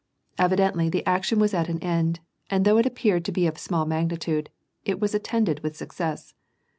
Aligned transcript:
Evidently, 0.39 0.89
the 0.89 1.05
action 1.05 1.37
was 1.37 1.53
at 1.53 1.69
an 1.69 1.77
end, 1.83 2.21
and 2.49 2.65
though 2.65 2.79
it 2.79 2.87
appeared 2.87 3.23
to 3.23 3.31
be 3.31 3.45
of 3.45 3.59
small 3.59 3.85
magnitude, 3.85 4.49
it 4.83 4.99
was 4.99 5.13
attended 5.13 5.59
with 5.59 5.77
success. 5.77 6.33